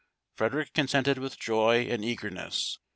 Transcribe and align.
Frederic 0.33 0.73
consented 0.73 1.19
with 1.19 1.37
joy 1.37 1.83
and 1.83 2.03
eagerness. 2.03 2.79